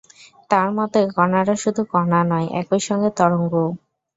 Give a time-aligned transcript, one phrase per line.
[0.49, 3.67] তাঁর মতে, কণারা শুধু কণা নয়, একই সঙ্গে তরঙ্গও।